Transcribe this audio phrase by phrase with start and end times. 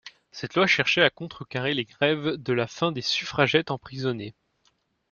[0.31, 4.33] Cette loi cherchait à contrecarrer les grèves de la faim des suffragettes emprisonnées.